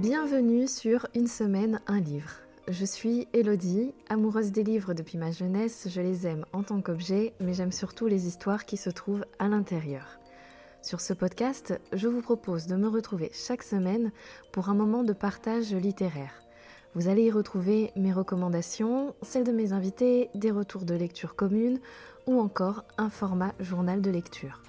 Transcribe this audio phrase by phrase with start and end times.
[0.00, 2.30] Bienvenue sur Une semaine, un livre.
[2.68, 7.34] Je suis Elodie, amoureuse des livres depuis ma jeunesse, je les aime en tant qu'objet,
[7.40, 10.20] mais j'aime surtout les histoires qui se trouvent à l'intérieur.
[10.82, 14.12] Sur ce podcast, je vous propose de me retrouver chaque semaine
[14.52, 16.44] pour un moment de partage littéraire.
[16.94, 21.80] Vous allez y retrouver mes recommandations, celles de mes invités, des retours de lecture communes
[22.28, 24.62] ou encore un format journal de lecture.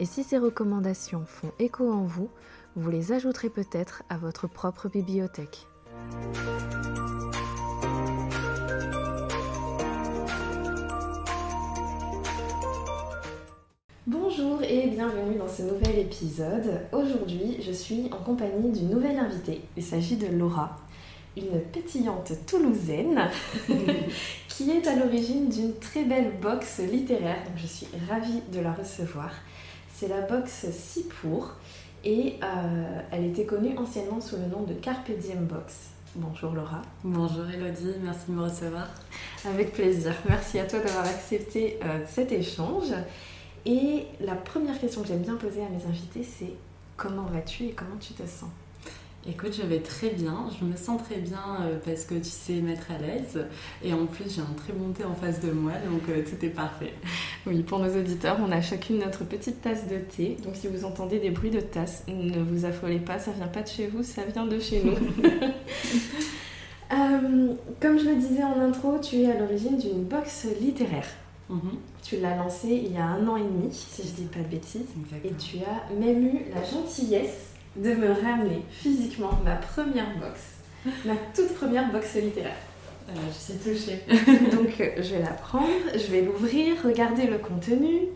[0.00, 2.30] Et si ces recommandations font écho en vous,
[2.76, 5.66] vous les ajouterez peut-être à votre propre bibliothèque.
[14.06, 16.80] Bonjour et bienvenue dans ce nouvel épisode.
[16.92, 19.62] Aujourd'hui, je suis en compagnie d'une nouvelle invitée.
[19.76, 20.76] Il s'agit de Laura,
[21.36, 23.28] une pétillante toulousaine
[24.48, 27.42] qui est à l'origine d'une très belle box littéraire.
[27.44, 29.32] Donc je suis ravie de la recevoir.
[29.92, 31.56] C'est la box Si pour
[32.04, 35.90] et euh, elle était connue anciennement sous le nom de Carpe Diem Box.
[36.16, 36.82] Bonjour Laura.
[37.04, 38.88] Bonjour Elodie, merci de me recevoir.
[39.44, 40.14] Avec plaisir.
[40.28, 42.92] Merci à toi d'avoir accepté euh, cet échange.
[43.64, 46.54] Et la première question que j'aime bien poser à mes invités, c'est
[46.96, 48.50] comment vas-tu et comment tu te sens?
[49.28, 52.54] Écoute, je vais très bien, je me sens très bien euh, parce que tu sais
[52.54, 53.46] mettre à l'aise
[53.84, 56.42] et en plus j'ai un très bon thé en face de moi donc euh, tout
[56.44, 56.94] est parfait.
[57.46, 60.86] Oui, pour nos auditeurs, on a chacune notre petite tasse de thé donc si vous
[60.86, 64.02] entendez des bruits de tasse, ne vous affolez pas, ça vient pas de chez vous,
[64.02, 64.94] ça vient de chez nous.
[66.92, 71.06] Euh, comme je le disais en intro, tu es à l'origine d'une box littéraire.
[71.48, 71.78] Mhm.
[72.02, 74.48] Tu l'as lancée il y a un an et demi, si je dis pas de
[74.48, 74.88] bêtises,
[75.24, 80.40] et tu as même eu la gentillesse de me ramener physiquement ma première box,
[81.04, 82.56] ma toute première box littéraire.
[83.10, 84.02] Euh, je suis touchée.
[84.56, 88.08] Donc euh, je vais la prendre, je vais l'ouvrir, regarder le contenu.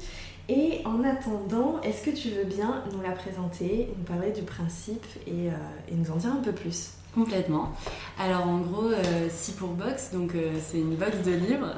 [0.48, 5.06] Et en attendant, est-ce que tu veux bien nous la présenter, nous parler du principe
[5.26, 5.52] et, euh,
[5.92, 6.90] nous en dire un peu plus?
[7.14, 7.72] Complètement.
[8.18, 8.90] Alors en gros,
[9.30, 11.72] si pour box, donc c'est une box de livres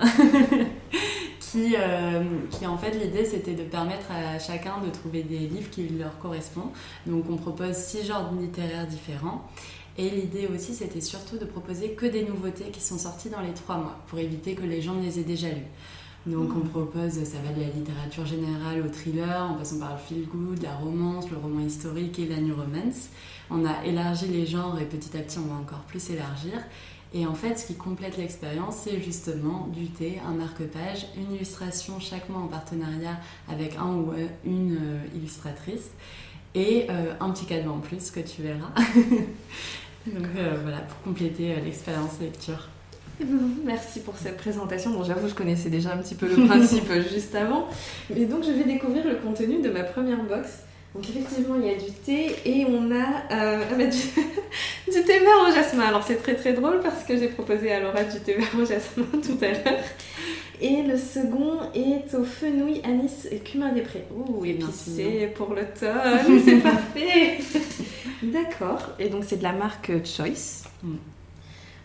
[1.56, 5.88] Euh, qui, en fait l'idée c'était de permettre à chacun de trouver des livres qui
[5.88, 6.72] leur correspondent.
[7.06, 9.48] Donc on propose six genres littéraires différents.
[9.98, 13.54] Et l'idée aussi c'était surtout de proposer que des nouveautés qui sont sorties dans les
[13.54, 15.70] trois mois pour éviter que les gens ne les aient déjà lus.
[16.26, 19.98] Donc on propose, ça va de la littérature générale au thriller, en passant par le
[19.98, 23.10] feel good, la romance, le roman historique et la new romance.
[23.48, 26.54] On a élargi les genres et petit à petit on va encore plus élargir.
[27.16, 31.98] Et en fait, ce qui complète l'expérience, c'est justement du thé, un marque-page, une illustration
[31.98, 33.18] chaque mois en partenariat
[33.50, 34.12] avec un ou
[34.44, 35.92] une euh, illustratrice
[36.54, 38.68] et euh, un petit cadeau en plus que tu verras.
[40.06, 42.68] Donc euh, voilà, pour compléter l'expérience lecture.
[43.64, 44.90] Merci pour cette présentation.
[44.90, 47.66] Bon, j'avoue, je connaissais déjà un petit peu le principe juste avant.
[48.14, 50.65] Mais donc, je vais découvrir le contenu de ma première box.
[50.96, 55.18] Donc effectivement, il y a du thé et on a euh, ah bah, du, thé
[55.18, 55.82] vert au jasmin.
[55.82, 58.64] Alors c'est très très drôle parce que j'ai proposé à Laura du thé vert au
[58.64, 59.84] jasmin tout à l'heure.
[60.58, 64.06] Et le second est au fenouil, anis et cumin des prés.
[64.16, 67.40] Ouh, épicé pour l'automne, c'est parfait
[68.22, 70.64] D'accord, et donc c'est de la marque Choice.
[70.82, 70.94] Mm.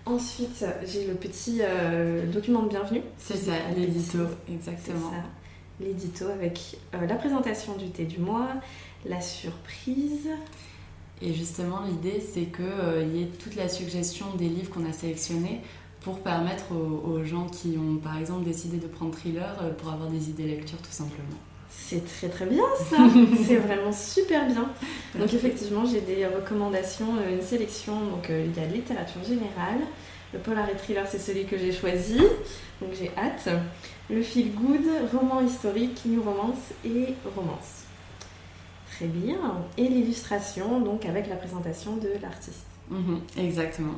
[0.05, 3.01] Ensuite, j'ai le petit euh, document de bienvenue.
[3.17, 5.11] C'est ça, l'édito, exactement.
[5.81, 8.47] L'édito avec euh, la présentation du thé du mois,
[9.05, 10.29] la surprise.
[11.21, 14.93] Et justement, l'idée, c'est qu'il euh, y ait toute la suggestion des livres qu'on a
[14.93, 15.61] sélectionnés
[16.01, 20.09] pour permettre aux, gens qui ont, par exemple, décidé de prendre thriller euh, pour avoir
[20.09, 21.37] des idées lecture, tout simplement.
[21.69, 22.97] C'est très très bien ça,
[23.45, 24.69] c'est vraiment super bien.
[25.17, 29.79] Donc effectivement j'ai des recommandations, euh, une sélection, donc il y a littérature générale,
[30.33, 32.17] le polar et thriller c'est celui que j'ai choisi,
[32.81, 33.49] donc j'ai hâte,
[34.09, 37.85] le feel good, roman historique, new romance et romance.
[39.01, 39.65] Très bien.
[39.79, 42.67] Et l'illustration, donc avec la présentation de l'artiste.
[42.91, 43.95] Mhm, exactement.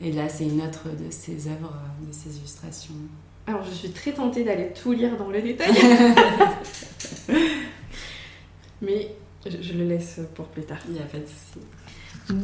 [0.00, 1.72] Et là, c'est une autre de ses œuvres,
[2.04, 2.94] de ses illustrations.
[3.46, 5.70] Alors, je suis très tentée d'aller tout lire dans le détail.
[8.82, 9.14] Mais
[9.46, 10.78] je, le laisse pour plus tard.
[10.88, 11.60] Il n'y a pas de souci.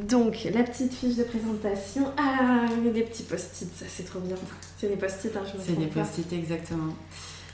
[0.08, 2.12] Donc, la petite fiche de présentation.
[2.16, 4.36] Ah, il y a des petits post-it, ça c'est trop bien.
[4.78, 6.94] C'est des post-it, hein, je me C'est des post-it, exactement.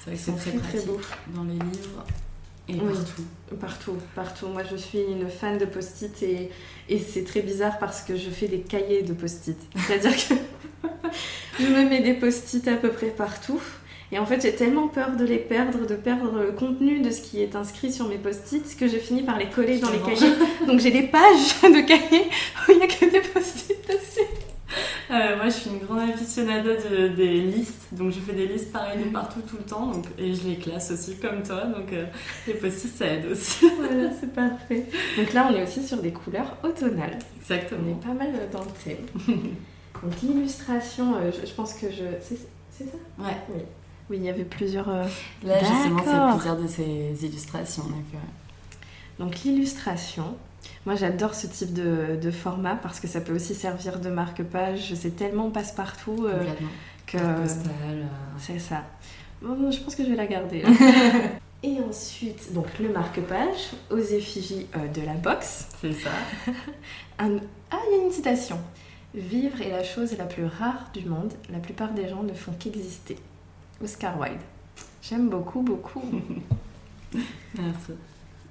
[0.05, 1.01] C'est vrai que c'est très, très pratique beau.
[1.35, 2.05] dans les livres.
[2.71, 3.23] Et partout.
[3.61, 4.47] Partout, partout.
[4.49, 6.51] Moi, je suis une fan de post-it et,
[6.89, 9.59] et c'est très bizarre parce que je fais des cahiers de post-it.
[9.77, 10.35] C'est-à-dire que
[11.61, 13.61] je me mets des post-it à peu près partout.
[14.13, 17.21] Et en fait, j'ai tellement peur de les perdre, de perdre le contenu de ce
[17.21, 20.35] qui est inscrit sur mes post-it que je finis par les coller dans les cahiers.
[20.67, 22.29] Donc j'ai des pages de cahiers
[22.69, 23.40] où il n'y a que des post-it.
[25.11, 28.73] Euh, moi, je suis une grande aficionada de, des listes, donc je fais des listes
[28.73, 31.93] pareilles de partout tout le temps, donc, et je les classe aussi comme toi, donc
[31.93, 32.07] euh,
[32.47, 33.69] les post-it ça aide aussi.
[33.77, 34.87] voilà, c'est parfait.
[35.17, 37.19] Donc là, on est aussi sur des couleurs automnales.
[37.19, 37.91] On Exactement.
[37.91, 39.07] est pas mal dans le thème.
[40.03, 42.05] Donc l'illustration, euh, je, je pense que je...
[42.21, 42.37] C'est
[42.85, 42.97] ça?
[43.19, 43.37] Ouais.
[43.49, 43.61] Oui.
[44.09, 44.89] Oui, il y avait plusieurs...
[44.89, 47.85] Là, justement, c'est plusieurs de ces illustrations.
[47.85, 48.21] Donc,
[49.19, 50.37] Donc l'illustration,
[50.87, 54.95] moi j'adore ce type de, de format parce que ça peut aussi servir de marque-page.
[54.95, 56.43] C'est tellement passe-partout euh,
[57.07, 57.17] que...
[57.19, 57.47] Euh,
[58.39, 58.85] C'est ça.
[59.43, 60.63] Bon, je pense que je vais la garder.
[61.63, 65.69] Et ensuite, donc le marque-page aux effigies euh, de la box.
[65.81, 66.11] c'est ça.
[67.19, 67.39] Un-
[67.71, 68.59] Ah, il y a une citation.
[69.15, 71.33] Vivre est la chose la plus rare du monde.
[71.53, 73.17] La plupart des gens ne font qu'exister.
[73.83, 74.41] Oscar Wilde.
[75.03, 76.03] J'aime beaucoup, beaucoup.
[77.57, 77.93] Merci.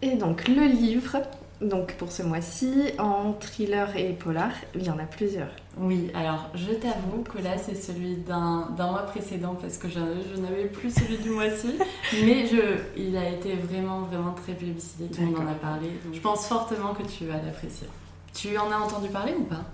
[0.01, 1.17] Et donc le livre,
[1.61, 5.51] donc pour ce mois-ci, en thriller et polar, il y en a plusieurs.
[5.77, 9.99] Oui, alors je t'avoue que là c'est celui d'un mois précédent parce que je,
[10.33, 11.75] je n'avais plus celui du mois-ci,
[12.23, 15.87] mais je, il a été vraiment vraiment très plébiscité, tout le monde en a parlé,
[16.05, 17.87] donc je pense fortement que tu vas l'apprécier.
[18.33, 19.65] Tu en as entendu parler ou pas?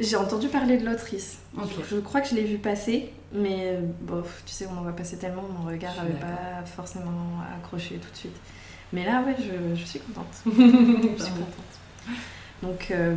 [0.00, 1.38] J'ai entendu parler de l'autrice.
[1.56, 4.82] Je, je crois que je l'ai vu passer, mais euh, bof, tu sais, on en
[4.82, 8.36] voit passer tellement, mon regard n'avait pas forcément accroché tout de suite.
[8.92, 10.26] Mais là, ouais, je, je suis contente.
[10.46, 12.16] Je suis contente.
[12.62, 13.14] Donc, euh,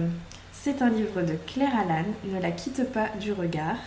[0.53, 3.77] c'est un livre de Claire Allan, Ne la quitte pas du regard.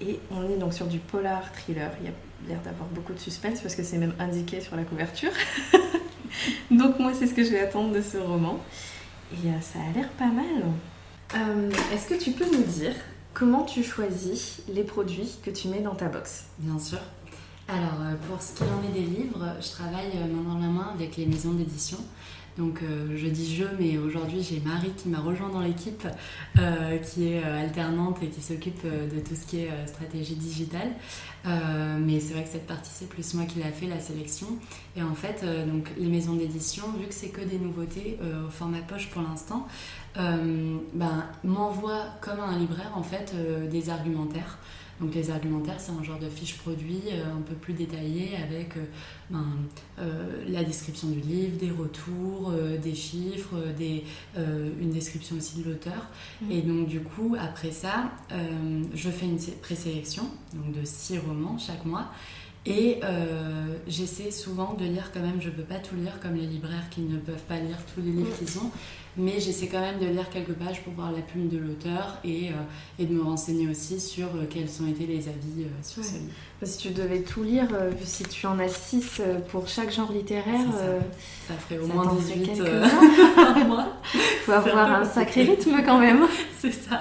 [0.00, 1.90] Et on est donc sur du polar thriller.
[2.00, 2.12] Il y a
[2.48, 5.32] l'air d'avoir beaucoup de suspense parce que c'est même indiqué sur la couverture.
[6.70, 8.58] donc, moi, c'est ce que je vais attendre de ce roman.
[9.32, 10.44] Et euh, ça a l'air pas mal.
[11.34, 12.94] Euh, Est-ce que tu peux nous dire
[13.34, 16.44] comment tu choisis les produits que tu mets dans ta box?
[16.58, 16.98] Bien sûr.
[17.70, 20.68] Alors, euh, pour ce qu'il en est des livres, je travaille euh, main dans la
[20.68, 21.98] main avec les maisons d'édition.
[22.56, 26.08] Donc, euh, je dis je, mais aujourd'hui, j'ai Marie qui m'a rejoint dans l'équipe,
[27.04, 30.88] qui est alternante et qui s'occupe de tout ce qui est stratégie digitale.
[31.44, 34.48] Mais c'est vrai que cette partie, c'est plus moi qui l'a fait, la sélection.
[34.96, 38.80] Et en fait, donc, les maisons d'édition, vu que c'est que des nouveautés au format
[38.80, 39.68] poche pour l'instant,
[40.16, 43.36] ben, m'envoient comme un libraire, en fait,
[43.70, 44.58] des argumentaires.
[45.00, 48.76] Donc les argumentaires, c'est un genre de fiche produit euh, un peu plus détaillé avec
[48.76, 48.80] euh,
[49.30, 49.44] ben,
[50.00, 52.52] euh, la description du livre, des retours,
[52.82, 54.04] des chiffres, des,
[54.36, 56.06] une description aussi de l'auteur.
[56.42, 56.50] Mhm.
[56.50, 58.10] Et donc du coup, après ça,
[58.94, 60.24] je fais une sé- présélection
[60.54, 62.08] donc de six romans chaque mois.
[62.66, 66.46] Et euh, j'essaie souvent de lire quand même, je peux pas tout lire comme les
[66.46, 68.46] libraires qui ne peuvent pas lire tous les livres Mhm.
[68.46, 68.70] qu'ils ont,
[69.18, 72.48] mais j'essaie quand même de lire quelques pages pour voir la plume de l'auteur et,
[72.48, 72.52] euh,
[72.98, 76.14] et de me renseigner aussi sur euh, quels ont été les avis euh, sur ce
[76.14, 76.32] livre.
[76.62, 80.66] Si tu devais tout lire, euh, si tu en as 6 pour chaque genre littéraire,
[80.72, 80.78] ça.
[80.82, 81.00] euh,
[81.46, 82.64] Ça ferait au ça moins t'en ferait 18 quelques-uns.
[82.74, 82.88] euh,
[83.36, 83.86] par mois.
[84.44, 86.24] faut avoir un sacré rythme quand même.
[86.58, 86.98] C'est ça.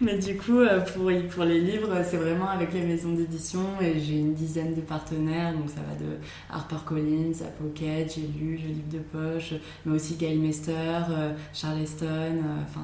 [0.00, 4.00] Mais du coup, euh, pour, pour les livres, c'est vraiment avec les maisons d'édition et
[4.00, 6.18] j'ai une dizaine de partenaires, donc ça va de
[6.50, 9.54] HarperCollins à Pocket, j'ai lu le livre de poche,
[9.84, 10.72] mais aussi Gail Mester,
[11.10, 12.80] euh, Charleston, euh, enfin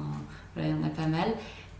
[0.55, 1.29] voilà, il y en a pas mal.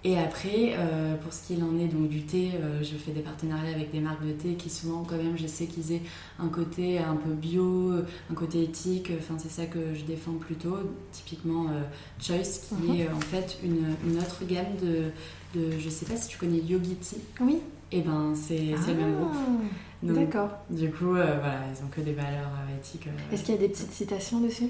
[0.04, 3.20] Et après, euh, pour ce qu'il en est donc du thé, euh, je fais des
[3.22, 6.02] partenariats avec des marques de thé qui souvent quand même, je sais qu'ils aient
[6.40, 7.94] un côté un peu bio,
[8.32, 10.76] un côté éthique, enfin c'est ça que je défends plutôt,
[11.12, 11.84] typiquement euh,
[12.20, 12.96] Choice qui Mhm.
[12.96, 15.12] est euh, en fait une, une autre gamme de,
[15.60, 17.60] de, je sais pas si tu connais Yogiti, Oui.
[17.92, 19.30] et ben c'est c'est le même groupe.
[19.36, 19.68] Ah,
[20.02, 20.50] D'accord.
[20.72, 23.06] Du coup, euh, voilà, ils ont que des valeurs euh, éthiques.
[23.06, 24.70] euh, Est-ce qu'il y a des petites citations dessus?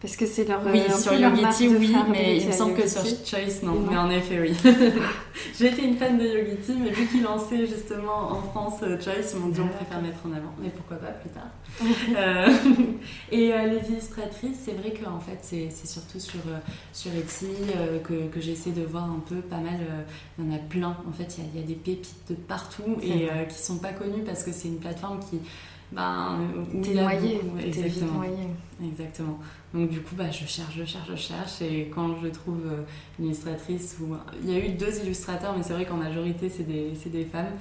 [0.00, 0.60] Parce que c'est leur.
[0.64, 3.84] Oui, euh, sur Yogiti, oui, mais il me semble que sur Choice, non.
[3.90, 4.54] Mais en effet, oui.
[5.58, 9.32] J'ai été une fan de Yogiti, mais vu qu'ils lançaient justement en France euh, Choice,
[9.34, 9.78] ils m'ont dit on D'accord.
[9.78, 10.54] préfère mettre en avant.
[10.62, 11.48] Mais pourquoi pas plus tard.
[12.16, 12.48] Euh,
[13.32, 16.58] et euh, les illustratrices, c'est vrai qu'en fait, c'est surtout sur, euh,
[16.92, 17.46] sur Etsy
[18.04, 19.78] que, que j'essaie de voir un peu pas mal.
[20.38, 20.96] Il y en a plein.
[21.08, 23.78] En fait, il y a- il y, a des pépites de partout et qui sont
[23.78, 25.40] pas connues parce que c'est une plateforme qui.
[25.92, 26.38] Ben,
[26.82, 28.22] T'es noyé, Exactement.
[28.82, 29.38] Exactement.
[29.74, 31.62] Donc du coup, bah, je cherche, je cherche, je cherche.
[31.62, 32.82] Et quand je trouve euh,
[33.18, 34.14] une illustratrice, où...
[34.42, 37.52] il y a eu deux illustrateurs, mais c'est vrai qu'en majorité, c'est des, des femmes,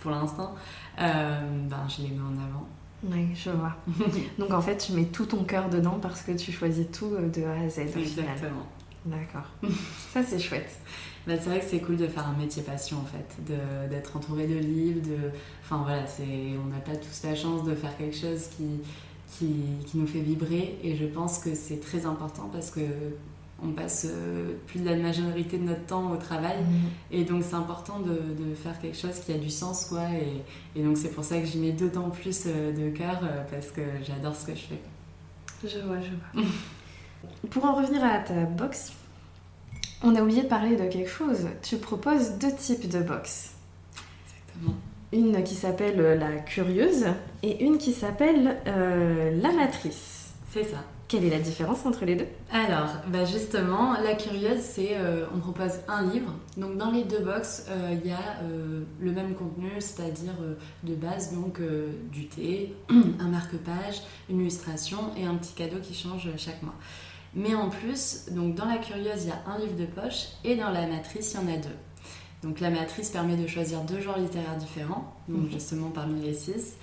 [0.00, 0.54] pour l'instant,
[0.98, 2.66] euh, ben, je les mets en avant.
[3.04, 3.76] Oui, je vois.
[4.38, 7.28] Donc en fait, tu mets tout ton cœur dedans parce que tu choisis tout euh,
[7.28, 7.98] de A à Z au.
[8.00, 8.66] Exactement.
[9.04, 9.50] D'accord.
[10.12, 10.80] Ça, c'est chouette.
[11.26, 14.16] Bah, c'est vrai que c'est cool de faire un métier passion, en fait, de- d'être
[14.16, 15.30] entouré de livres, de...
[15.62, 16.22] Enfin voilà, c'est...
[16.62, 18.64] on n'a pas tous la chance de faire quelque chose qui,
[19.38, 19.54] qui,
[19.86, 20.78] qui nous fait vibrer.
[20.82, 22.80] Et je pense que c'est très important parce que
[23.62, 26.56] on passe euh, plus de la majorité de notre temps au travail.
[27.10, 30.02] Et donc c'est important de, de faire quelque chose qui a du sens, quoi.
[30.10, 33.42] Et, et donc c'est pour ça que j'y mets d'autant plus euh, de cœur, euh,
[33.50, 34.80] parce que j'adore ce que je fais.
[35.66, 36.10] Je vois, je
[36.42, 36.50] vois.
[37.50, 38.92] Pour en revenir à ta box,
[40.06, 41.48] On a oublié de parler de quelque chose.
[41.62, 43.52] Tu proposes deux types de box.
[44.26, 44.76] Exactement.
[45.12, 47.06] Une qui s'appelle euh, la curieuse
[47.42, 50.34] et une qui s'appelle euh, la matrice.
[50.50, 50.76] C'est ça.
[51.08, 52.26] Quelle est la différence entre les deux?
[52.52, 56.34] Alors, bah justement, la curieuse, c'est euh, on propose un livre.
[56.58, 58.42] Donc dans les deux box, il y a
[59.00, 60.34] le même contenu, c'est-à-dire
[60.82, 61.60] de base donc
[62.10, 66.74] du thé, un marque-page, une illustration et un petit cadeau qui change chaque mois.
[67.34, 70.56] Mais en plus, donc dans la curieuse, il y a un livre de poche et
[70.56, 71.76] dans la matrice, il y en a deux.
[72.42, 75.50] Donc la matrice permet de choisir deux genres littéraires différents, donc mhm.
[75.50, 76.76] justement parmi les six.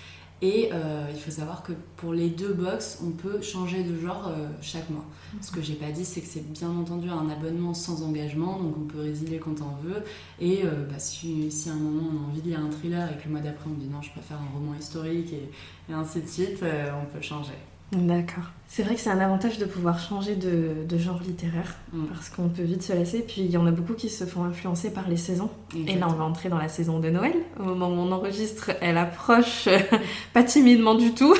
[0.44, 4.28] Et euh, il faut savoir que pour les deux box, on peut changer de genre
[4.28, 5.06] euh, chaque mois.
[5.40, 8.76] Ce que j'ai pas dit, c'est que c'est bien entendu un abonnement sans engagement, donc
[8.76, 10.04] on peut résilier quand on veut.
[10.40, 13.12] Et euh, bah, si, si, à un moment on a envie de lire un thriller
[13.12, 15.52] et que le mois d'après on dit non, je préfère un roman historique et,
[15.92, 17.54] et ainsi de suite, on peut changer.
[17.92, 18.46] D'accord.
[18.68, 22.06] C'est vrai que c'est un avantage de pouvoir changer de, genre littéraire mm.
[22.06, 23.20] parce qu'on peut vite se lasser.
[23.20, 25.50] Puis il y en a beaucoup qui se font influencer par les saisons.
[25.88, 27.34] Et là, on va entrer dans la saison de Noël.
[27.60, 29.68] Au moment où on enregistre, elle approche
[30.34, 31.36] pas timidement du tout.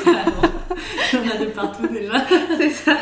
[1.14, 2.26] Il y en a de partout déjà.
[2.58, 2.98] c'est ça.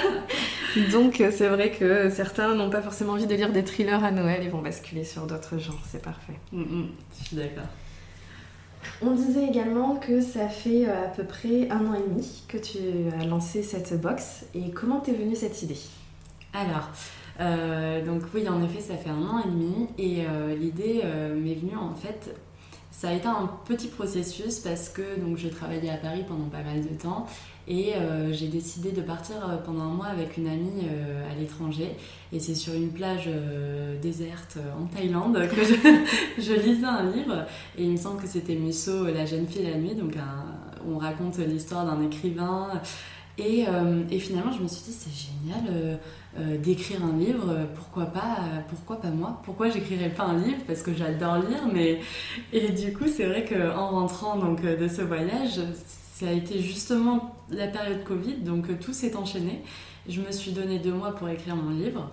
[0.92, 4.44] Donc c'est vrai que certains n'ont pas forcément envie de lire des thrillers à Noël
[4.44, 5.82] et vont basculer sur d'autres genres.
[5.90, 6.40] C'est parfait.
[6.52, 6.88] Mm, mm.
[7.20, 7.66] Je suis d'accord.
[9.02, 12.58] On disait également que ça fait euh, à peu près un an et demi que
[12.58, 12.78] tu
[13.20, 14.46] as lancé cette box.
[14.54, 15.80] Et comment t'es venue cette idée?
[16.54, 16.90] Alors,
[17.40, 19.88] euh, donc oui, en effet, ça fait un an et demi.
[19.98, 21.04] Et euh, l'idée
[21.36, 22.36] m'est venue en fait.
[23.00, 26.64] Ça a été un petit processus parce que donc, je travaillais à Paris pendant pas
[26.64, 27.28] mal de temps
[27.66, 31.34] et euh, j'ai décidé de partir euh, pendant un mois avec une amie euh, à
[31.40, 31.96] l'étranger.
[32.34, 33.30] Et c'est sur une plage
[34.02, 35.64] déserte en Thaïlande que
[36.42, 37.46] je, lisais un livre.
[37.78, 39.96] Et il me semble que c'était Musso, La jeune fille la nuit.
[39.96, 40.16] Donc
[40.86, 42.82] on raconte l'histoire d'un écrivain.
[43.40, 43.66] Et,
[44.12, 46.00] et, finalement, je me suis dit, c'est génial
[46.60, 47.68] d'écrire un livre.
[47.76, 49.42] Pourquoi pas, pourquoi pas moi?
[49.44, 50.62] Pourquoi j'écrirais pas un livre?
[50.68, 51.68] Parce que j'adore lire.
[51.74, 52.00] Mais...
[52.52, 55.62] Et du coup, c'est vrai qu'en rentrant donc, de ce voyage,
[56.20, 59.62] ça a été justement la période Covid, donc euh, tout s'est enchaîné.
[60.10, 62.12] Je me suis donné deux mois pour écrire mon livre.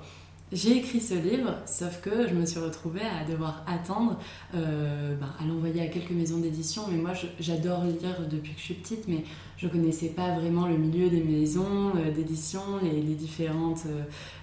[0.52, 4.16] J'ai écrit ce livre, sauf que je me suis retrouvée à devoir attendre,
[4.54, 6.82] euh, ben, à l'envoyer à quelques maisons d'édition.
[6.88, 9.24] Mais moi, j'adore lire depuis que je suis petite, mais
[9.56, 13.84] je connaissais pas vraiment le milieu des maisons euh, d'édition, les, différentes,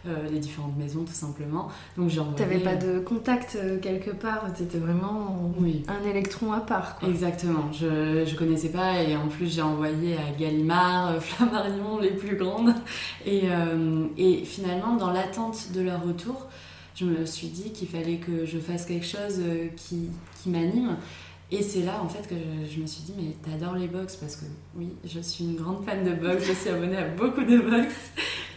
[0.07, 1.67] euh, les différentes maisons tout simplement.
[1.97, 5.83] Donc j'ai T'avais pas de contact quelque part, t'étais vraiment oui.
[5.87, 6.97] un électron à part.
[6.97, 7.09] Quoi.
[7.09, 12.35] Exactement, je, je connaissais pas et en plus j'ai envoyé à Gallimard, Flammarion, les plus
[12.35, 12.73] grandes.
[13.25, 13.43] Et,
[14.17, 16.47] et finalement, dans l'attente de leur retour,
[16.95, 20.09] je me suis dit qu'il fallait que je fasse quelque chose euh, qui,
[20.41, 20.97] qui m'anime.
[21.51, 24.37] Et c'est là en fait que je, me suis dit mais t'adores les box parce
[24.37, 24.45] que
[24.75, 27.93] oui je suis une grande fan de box, je suis abonnée à beaucoup de box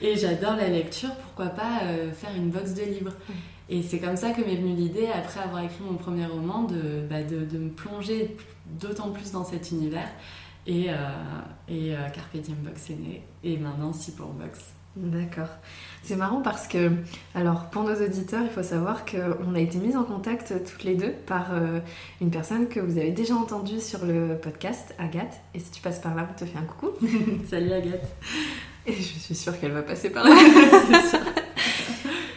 [0.00, 3.12] et j'adore la lecture, pourquoi pas euh, faire une box de livres.
[3.69, 7.05] Et c'est comme ça que m'est venue l'idée après avoir écrit mon premier roman de,
[7.11, 8.37] bah, de, de, me plonger
[8.81, 10.09] d'autant plus dans cet univers
[10.69, 10.95] et, euh,
[11.69, 14.75] et Carpe Diem Box est né et maintenant si pour Box.
[14.97, 15.49] D'accord.
[16.03, 16.91] C'est marrant parce que,
[17.35, 20.95] alors pour nos auditeurs, il faut savoir qu'on a été mis en contact toutes les
[20.95, 21.81] deux par euh,
[22.23, 25.35] une personne que vous avez déjà entendue sur le podcast, Agathe.
[25.55, 26.93] Et si tu passes par là, on te fait un coucou.
[27.50, 28.09] Salut Agathe.
[28.87, 30.35] Et je suis sûre qu'elle va passer par là.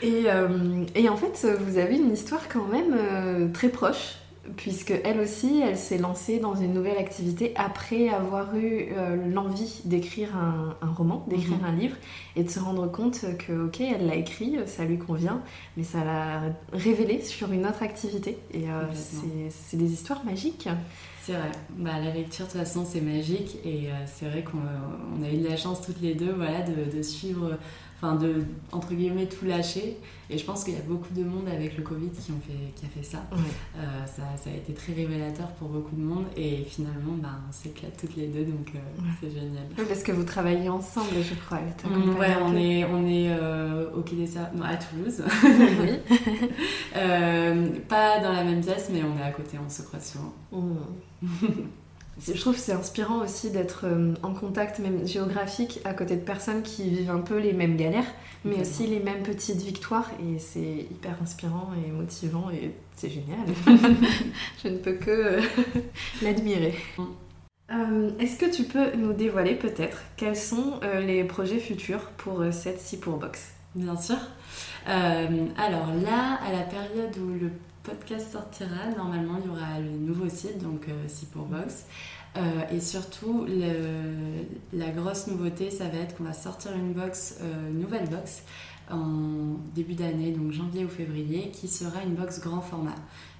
[0.01, 4.17] et, euh, et, en fait, vous avez une histoire quand même euh, très proche
[4.57, 9.81] puisque elle aussi, elle s'est lancée dans une nouvelle activité après avoir eu euh, l'envie
[9.85, 11.65] d'écrire un, roman, d'écrire mhm.
[11.65, 11.95] un livre,
[12.35, 15.41] et de se rendre compte que, ok, elle l'a écrit, ça lui convient,
[15.77, 16.41] mais ça l'a
[16.73, 18.37] révélé sur une autre activité.
[18.53, 18.83] Et euh,
[19.49, 20.69] c'est des histoires magiques.
[21.21, 21.51] C'est vrai.
[21.77, 25.37] Bah, la lecture, de toute façon, c'est magique, et euh, c'est vrai qu'on a eu
[25.37, 27.57] de la chance toutes les deux voilà, de, de suivre
[28.01, 29.97] enfin de entre guillemets tout lâcher.
[30.31, 32.71] Et je pense qu'il y a beaucoup de monde avec le Covid qui ont fait
[32.75, 33.25] qui a fait ça.
[33.33, 36.25] Euh, ça, ça a été très révélateur pour beaucoup de monde.
[36.37, 38.79] Et finalement ben on s'éclate toutes les deux donc euh,
[39.19, 39.65] c'est génial.
[39.87, 44.01] Parce que vous travaillez ensemble je crois mm, ouais on est on est euh, au
[44.01, 45.23] Quai des à Toulouse.
[45.79, 45.99] Oui.
[47.87, 50.33] Pas dans la même pièce mais on est à côté on se croise souvent.
[50.51, 50.75] Mm.
[52.27, 56.21] Je trouve que c'est inspirant aussi d'être euh, en contact même géographique à côté de
[56.21, 58.11] personnes qui vivent un peu les mêmes galères,
[58.43, 60.09] mais aussi les mêmes petites victoires.
[60.21, 63.39] Et c'est hyper inspirant et motivant et c'est génial.
[64.63, 65.41] Je ne peux que euh,
[66.21, 66.75] l'admirer.
[67.71, 72.79] Euh, est-ce que tu peux nous dévoiler peut-être quels sont les projets futurs pour cette
[72.81, 74.17] Si pour Box Bien sûr.
[74.87, 77.51] alors là, à la période où le
[77.89, 81.85] podcast sortira, normalement il y aura le nouveau site, donc euh, Si pour Box.
[82.37, 82.41] Euh,
[82.71, 87.71] et surtout, le, la grosse nouveauté, ça va être qu'on va sortir une box, euh,
[87.71, 88.43] nouvelle box,
[88.91, 92.95] en début d'année, donc janvier ou février, qui sera une box grand format.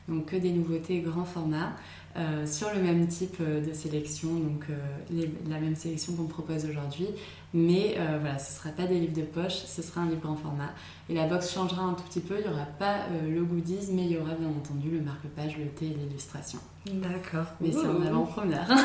[0.07, 1.73] Donc que des nouveautés grand format.
[2.17, 6.65] Euh, sur le même type euh, de sélection, donc euh, la même sélection qu'on propose
[6.65, 7.07] aujourd'hui.
[7.53, 10.35] Mais voilà, ce ne sera pas des livres de poche, ce sera un livre en
[10.35, 10.69] format.
[11.09, 14.03] Et la box changera un tout petit peu, il n'y aura pas le goodies, mais
[14.03, 16.59] il y aura bien entendu le marque-page, le thé et l'illustration.
[16.85, 17.47] D'accord.
[17.59, 18.67] Mais c'est en avant-première.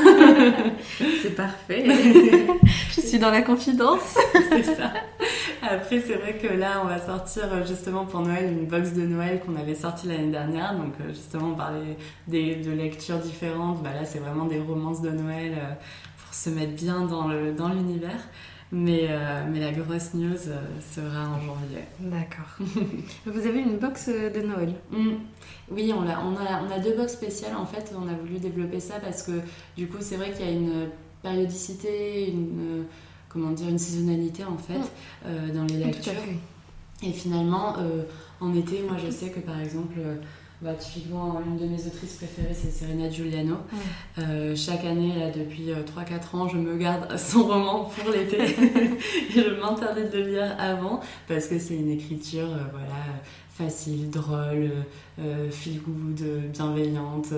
[1.22, 1.84] c'est parfait.
[2.90, 4.16] Je suis dans la confidence.
[4.48, 4.94] c'est ça.
[5.62, 9.02] Après, c'est vrai que là, on va sortir euh, justement pour Noël une box de
[9.02, 10.74] Noël qu'on avait sortie l'année dernière.
[10.74, 11.96] Donc, euh, justement, on parlait
[12.28, 13.82] des, de lectures différentes.
[13.82, 15.74] Bah, là, c'est vraiment des romances de Noël euh,
[16.24, 18.10] pour se mettre bien dans l'univers.
[18.10, 18.18] Dans
[18.72, 19.08] mais,
[19.52, 20.36] mais la grosse news
[20.80, 21.84] sera en janvier.
[22.00, 22.56] D'accord.
[23.26, 24.74] Vous avez une box de Noël?
[24.90, 25.10] Mmh.
[25.70, 27.94] Oui, on a, on, a, on a deux box spéciales en fait.
[27.96, 29.32] On a voulu développer ça parce que
[29.76, 30.88] du coup, c'est vrai qu'il y a une
[31.22, 32.86] périodicité, une
[33.34, 34.80] comment dire, une saisonnalité en fait
[35.26, 36.12] euh, dans les lectures.
[37.02, 38.04] Et finalement, euh,
[38.40, 40.14] en été, moi je sais que par exemple, euh,
[40.62, 43.56] bah, typiquement, une de mes autrices préférées, c'est Serena Giuliano.
[44.54, 48.38] chaque année, là, depuis 3-4 ans, je me garde son roman pour l'été.
[48.40, 53.02] et je m'interdis de le lire avant parce que c'est une écriture voilà,
[53.50, 54.70] facile, drôle,
[55.50, 56.22] feel good,
[56.52, 57.34] bienveillante,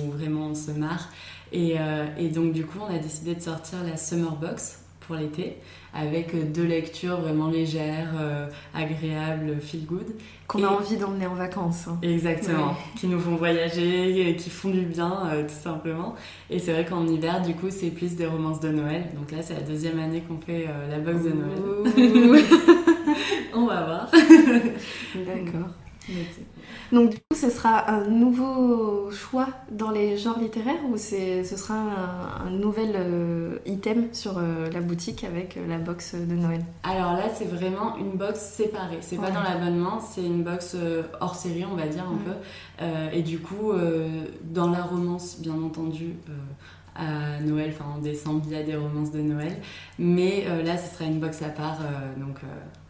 [0.00, 1.10] où vraiment on se marre.
[1.50, 1.76] Et,
[2.16, 5.56] et, donc, du coup, on a décidé de sortir la Summer Box pour l'été,
[5.94, 10.06] avec deux lectures vraiment légères, euh, agréables, feel good.
[10.46, 11.88] Qu'on a envie d'emmener en vacances.
[11.88, 11.98] Hein.
[12.02, 16.14] Exactement, qui nous font voyager, qui font du bien, euh, tout simplement.
[16.50, 19.04] Et c'est vrai qu'en hiver, du coup, c'est plus des romances de Noël.
[19.14, 22.44] Donc là, c'est la deuxième année qu'on fait euh, la box de Noël.
[23.54, 24.10] On va voir.
[25.14, 25.68] D'accord.
[26.90, 31.74] Donc du coup, ce sera un nouveau choix dans les genres littéraires ou ce sera
[32.44, 36.64] un, nouvel euh, item sur euh, la boutique avec euh, la box de Noël?
[36.82, 38.98] Alors là, c'est vraiment une box séparée.
[39.00, 40.76] C'est pas dans l'abonnement, c'est une box
[41.20, 42.84] hors série, on va dire un peu.
[43.12, 43.72] et du coup,
[44.42, 46.14] dans la romance, bien entendu
[46.94, 49.56] à Noël, enfin en décembre, il y a des romances de Noël.
[49.98, 51.78] Mais là, ce sera une box à part,
[52.16, 52.38] donc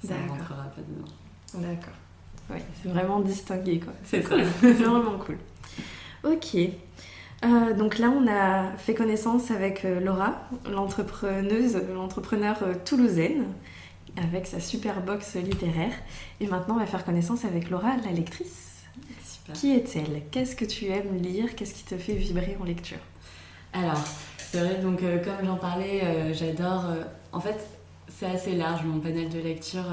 [0.05, 1.69] ça ne rentrera pas dedans.
[1.69, 2.02] D'accord
[2.49, 3.93] c'est vraiment distingué, quoi.
[4.05, 4.37] C'est ça.
[4.61, 5.39] c'est vraiment cool.
[6.25, 6.57] Ok.
[7.45, 13.47] Euh, donc là, on a fait connaissance avec euh, Laura, l'entrepreneuse, l'entrepreneur euh, toulousaine,
[14.17, 15.93] avec sa super box littéraire.
[16.41, 18.85] Et maintenant, on va faire connaissance avec Laura, la lectrice.
[19.55, 20.23] Qui est-elle?
[20.31, 21.57] Qu'est-ce que tu aimes lire?
[21.57, 23.01] Qu'est-ce qui te fait vibrer en lecture?
[23.73, 24.01] Alors,
[24.39, 26.85] c'est vrai, donc comme j'en parlais, j'adore.
[27.33, 27.67] en fait,
[28.09, 29.85] c'est assez large mon panel de lecture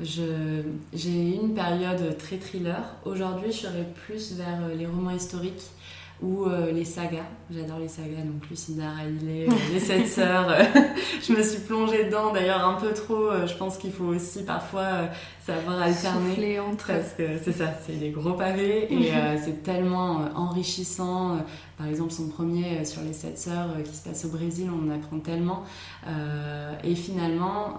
[0.00, 2.82] j'ai eu une période très thriller.
[3.04, 5.70] Aujourd'hui, je serais plus vers euh, les romans historiques
[6.20, 7.26] ou euh, les sagas.
[7.50, 10.50] J'adore les sagas, donc Lucinda Riley, euh, Les Sept Sœurs.
[11.22, 13.30] je me suis plongée dedans, d'ailleurs un peu trop.
[13.46, 15.08] je pense qu'il faut aussi parfois
[15.40, 16.60] savoir alterner.
[16.60, 21.38] entre Parce que c'est ça, c'est des gros pavés et c'est tellement enrichissant.
[21.76, 25.20] Par exemple, son premier sur Les Sept Sœurs qui se passe au Brésil, on apprend
[25.20, 25.64] tellement.
[26.84, 27.78] et finalement,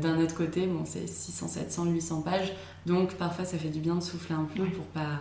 [0.00, 2.52] d'un autre côté, bon, c'est 600, 700, 800 pages.
[2.86, 5.16] Donc parfois, ça fait du bien de souffler un peu pour pas euh,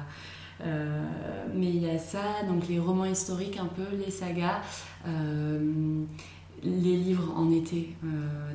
[0.62, 4.62] mais il y a ça, donc les romans historiques un peu, les sagas,
[5.08, 6.04] euh,
[6.64, 8.08] les livres en été, euh,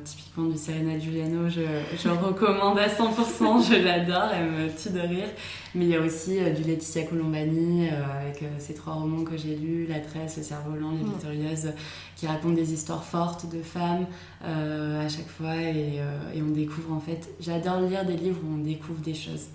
[0.03, 1.61] typiquement du Serena Giuliano, je,
[1.95, 5.29] je recommande à 100%, je l'adore, elle me tue de rire.
[5.75, 9.87] Mais il y a aussi du Laetitia Colombani, avec ces trois romans que j'ai lus,
[9.87, 11.09] La Tresse, Le Cerf-Volant, Les mm.
[11.11, 11.71] Victorieuses,
[12.17, 14.05] qui racontent des histoires fortes de femmes
[14.43, 16.01] à chaque fois, et,
[16.35, 19.47] et, on découvre en fait, j'adore lire des livres où on découvre des choses.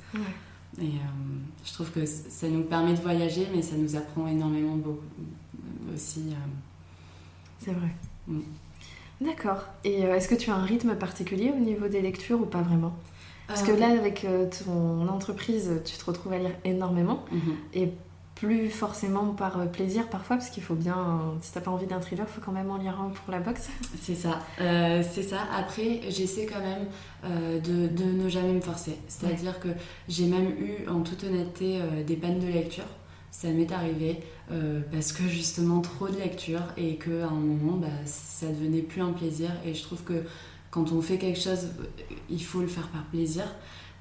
[0.81, 0.89] Et euh,
[1.65, 5.95] je trouve que ça nous permet de voyager, mais ça nous apprend énormément beaucoup euh,
[5.95, 6.25] aussi.
[6.31, 7.65] Euh.
[7.65, 7.89] C'est vrai.
[8.29, 8.41] Mm.
[9.23, 9.65] D'accord.
[9.85, 12.95] Et est-ce que tu as un rythme particulier au niveau des lectures ou pas vraiment?
[13.49, 14.27] Parce que là, avec
[14.65, 17.25] ton entreprise, tu te retrouves à lire énormément.
[17.33, 17.79] Mm-hmm.
[17.79, 17.93] Et
[18.37, 22.01] plus forcément par euh, plaisir parfois, parce qu'il faut bien, si t'as pas envie d'un
[22.01, 23.69] thriller, faut quand même en lire un pour la boxe.
[24.01, 25.39] C'est ça, euh, c'est ça.
[25.57, 26.87] Après, j'essaie quand même
[27.25, 28.99] euh, de, de, ne jamais me forcer.
[29.09, 29.69] C'est-à-dire que
[30.09, 32.85] j'ai même eu, en toute honnêteté, des pannes de lecture.
[33.31, 34.21] Ça m'est arrivé
[34.93, 39.13] parce que justement trop de lecture et qu'à un moment, bah, ça devenait plus un
[39.13, 39.51] plaisir.
[39.65, 40.23] Et je trouve que
[40.71, 41.69] quand on fait quelque chose,
[42.31, 43.45] il faut le faire par plaisir.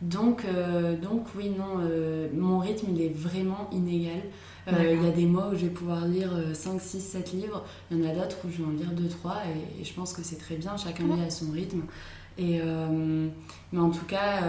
[0.02, 4.22] Donc, euh, donc oui, non, euh, mon rythme, il est vraiment inégal.
[4.68, 7.64] Euh, il y a des mois où je vais pouvoir lire 5, 6, 7 livres.
[7.92, 9.38] Il y en a d'autres où je vais en lire 2, 3.
[9.80, 10.76] Et, je pense que c'est très bien.
[10.78, 11.84] Chacun lit à son rythme.
[12.38, 12.60] Et,
[13.72, 14.42] mais en tout cas,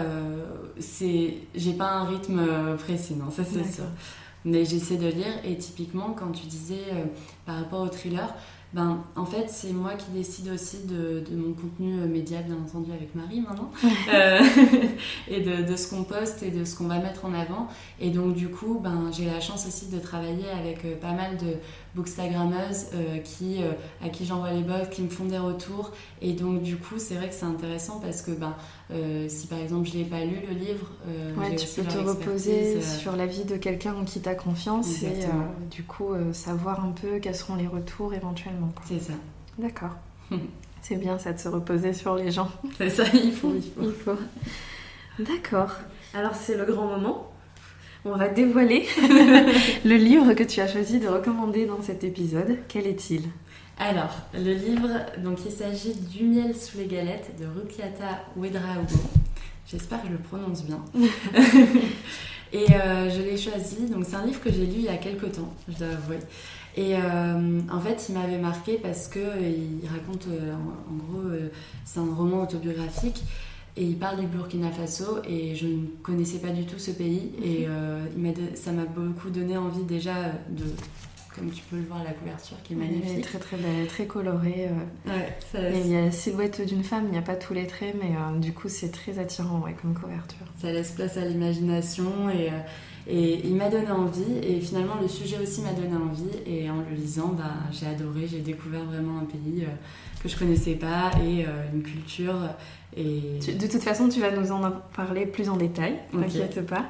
[0.79, 2.41] c'est, j'ai pas un rythme
[2.77, 3.85] précis, non, ça c'est sûr.
[4.43, 5.33] Mais j'essaie de lire.
[5.45, 6.83] Et typiquement, quand tu disais
[7.45, 8.35] par rapport au thriller,
[8.73, 12.55] ben, en fait, c'est moi qui décide aussi de, de, mon contenu euh, média, bien
[12.55, 13.71] entendu, avec Marie maintenant,
[14.13, 14.39] euh,
[15.29, 17.69] et de, de ce qu'on poste et de ce qu'on va mettre en avant.
[18.01, 21.37] Et donc, du coup, ben, j'ai la chance aussi de travailler avec euh, pas mal
[21.37, 21.55] de
[21.97, 23.57] bookstagrammeuses euh, qui,
[24.03, 25.91] à qui j'envoie les box, qui me font des retours.
[26.21, 28.55] Et donc, du coup, c'est vrai que c'est intéressant parce que ben,
[29.27, 30.87] si par exemple je n'ai pas lu le livre,
[31.37, 35.27] ouais, tu peux te reposer sur l'avis de quelqu'un en qui tu as confiance et
[35.69, 38.69] du coup savoir un peu quels seront les retours éventuellement.
[38.85, 39.13] C'est ça.
[39.57, 39.95] D'accord.
[40.81, 42.49] C'est bien ça de se reposer sur les gens.
[42.77, 43.53] C'est ça, il faut.
[43.81, 44.15] Il faut.
[45.19, 45.71] D'accord.
[46.13, 47.31] Alors c'est le grand moment.
[48.09, 48.85] On va dévoiler
[49.85, 52.57] le livre que tu as choisi de recommander dans cet épisode.
[52.69, 53.23] Quel est-il?
[53.77, 58.95] Alors, le livre, donc il s'agit du miel sous les galettes de Rukiata Wedraogo.
[59.69, 60.79] J'espère que je le prononce bien.
[62.53, 64.95] Et euh, je l'ai choisi, donc c'est un livre que j'ai lu il y a
[64.95, 66.19] quelques temps, je dois avouer.
[66.77, 71.49] Et euh, en fait, il m'avait marqué parce que il raconte, euh, en, gros, euh,
[71.83, 73.23] c'est un roman autobiographique
[73.77, 77.31] et il parle du Burkina Faso et je ne connaissais pas du tout ce pays
[77.43, 78.33] et mhm.
[78.35, 80.13] il ça m'a beaucoup donné envie déjà
[80.49, 80.65] de,
[81.35, 83.21] comme tu peux le voir la couverture qui est magnifique.
[83.21, 84.69] très très belle, très colorée.
[85.53, 88.39] il y a la silhouette d'une femme, il n'y a pas tous les traits, mais
[88.39, 90.45] du coup c'est très attirant ouais, comme couverture.
[90.59, 92.51] Ça laisse place à l'imagination et
[93.09, 96.77] et il m'a donné envie, et finalement le sujet aussi m'a donné envie, et en
[96.77, 99.69] le lisant, bah, j'ai adoré, j'ai découvert vraiment un pays euh,
[100.27, 102.35] que je connaissais pas, et euh, une culture.
[102.95, 103.39] Et...
[103.53, 106.85] De toute façon, tu vas nous en parler plus en détail, t'inquiète pas.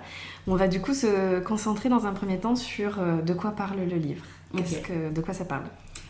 [0.47, 3.79] On va du coup se concentrer dans un premier temps sur euh, de quoi parle
[3.79, 4.23] le livre.
[4.53, 5.65] Que, de quoi ça parle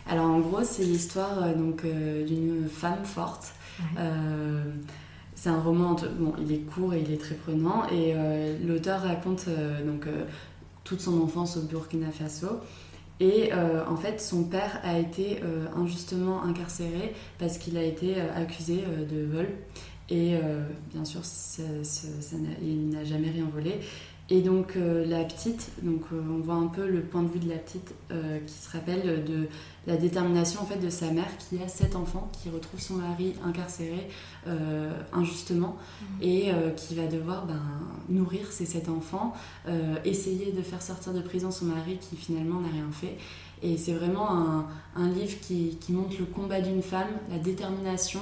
[0.08, 3.52] Alors en gros, c'est l'histoire donc d'une femme forte.
[5.40, 9.02] C'est un roman, bon, il est court et il est très prenant, et euh, l'auteur
[9.02, 10.24] raconte euh, donc euh,
[10.82, 12.48] toute son enfance au Burkina Faso.
[13.20, 15.40] Et en fait, son père a été
[15.76, 19.48] injustement incarcéré parce qu'il a été accusé de vol.
[20.10, 20.36] Et
[20.92, 21.20] bien sûr,
[22.62, 23.80] il n'a jamais rien volé.
[24.30, 27.38] Et donc euh, la petite, donc euh, on voit un peu le point de vue
[27.38, 29.48] de la petite euh, qui se rappelle de
[29.86, 33.34] la détermination en fait de sa mère qui a sept enfants, qui retrouve son mari
[33.42, 34.08] incarcéré
[35.12, 36.22] injustement mmh.
[36.22, 37.60] et qui va devoir ben,
[38.08, 39.32] nourrir ses sept enfants,
[40.04, 43.16] essayer de faire sortir de prison son mari qui finalement n'a rien fait.
[43.62, 48.20] Et c'est vraiment un, un livre qui, qui, montre le combat d'une femme, la détermination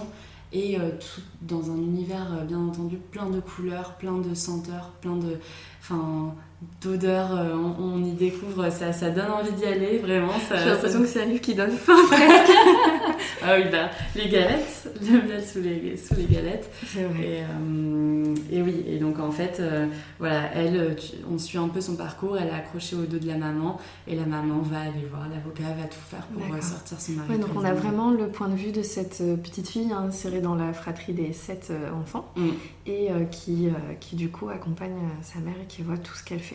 [0.53, 5.39] et tout dans un univers bien entendu plein de couleurs, plein de senteurs, plein de
[5.89, 6.35] enfin
[6.81, 10.33] d'odeur, euh, on, y découvre, ça, ça donne envie d'y aller, vraiment.
[10.49, 11.93] J'ai l'impression que c'est un livre qui donne faim
[13.43, 16.71] ah oui, bah, les galettes, le miel sous les, sous les galettes.
[16.97, 19.87] Et, euh, et, oui, et donc en fait, euh,
[20.19, 20.97] voilà, elle,
[21.31, 24.17] on suit un peu son parcours, elle est accrochée au dos de la maman, et
[24.17, 27.33] la maman va aller voir l'avocat, va tout faire pour sortir son mari.
[27.33, 30.55] Ouais, donc on a vraiment le point de vue de cette petite fille insérée dans
[30.55, 32.49] la fratrie des sept enfants, mm.
[32.87, 33.69] et qui,
[34.01, 36.46] qui du coup accompagne sa mère et qui voit tout ce qu'elle fait.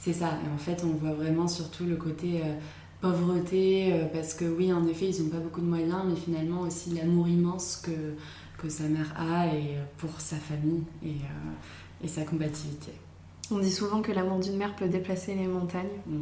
[0.00, 2.54] C'est ça, et en fait on voit vraiment surtout le côté euh,
[3.02, 6.62] pauvreté, euh, parce que oui, en effet, ils n'ont pas beaucoup de moyens, mais finalement
[6.62, 8.14] aussi l'amour immense que,
[8.56, 11.16] que sa mère a et euh, pour sa famille et,
[12.02, 12.92] et sa combativité.
[13.50, 15.98] On dit souvent que l'amour d'une mère peut déplacer les montagnes.
[16.06, 16.20] Mm.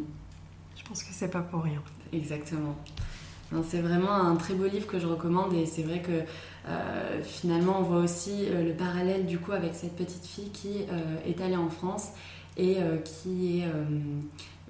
[0.76, 1.80] Je pense que c'est pas pour rien.
[2.12, 2.74] Exactement.
[3.68, 6.22] C'est vraiment un très beau livre que je recommande et c'est vrai que
[7.22, 10.84] finalement on voit aussi le parallèle du coup avec cette petite fille qui
[11.26, 12.08] est allée en France
[12.58, 13.84] et euh, qui est euh,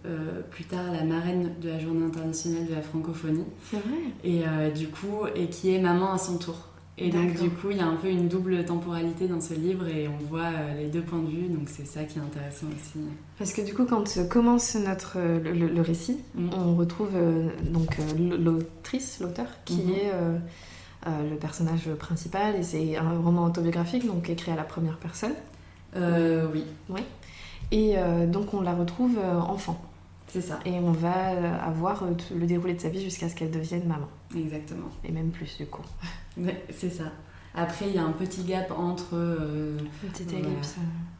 [0.06, 3.46] euh, plus tard la marraine de la Journée internationale de la francophonie.
[3.70, 3.98] C'est vrai.
[4.22, 6.68] Et du coup, et qui est maman à son tour.
[7.00, 9.86] Et donc du coup, il y a un peu une double temporalité dans ce livre
[9.86, 12.98] et on voit les deux points de vue, donc c'est ça qui est intéressant aussi.
[13.38, 16.50] Parce que du coup, quand commence notre le, récit, mm.
[16.56, 17.12] on retrouve
[17.70, 21.06] donc l'autrice, l'auteur, qui mm-hmm.
[21.06, 25.34] est le personnage principal et c'est un roman autobiographique, donc écrit à la première personne.
[25.94, 26.64] oui.
[26.88, 27.02] Oui.
[27.70, 29.80] Et euh, donc on la retrouve euh, enfant.
[30.28, 30.58] C'est ça.
[30.64, 34.08] Et on va euh, avoir le déroulé de sa vie jusqu'à ce qu'elle devienne maman.
[34.36, 34.88] Exactement.
[35.04, 35.82] Et même plus du coup.
[36.70, 37.12] c'est ça.
[37.54, 39.14] Après, il y a un petit gap entre.
[39.14, 40.76] Une petite ellipse.